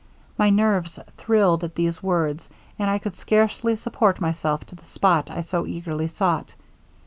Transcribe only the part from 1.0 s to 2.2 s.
thrilled at these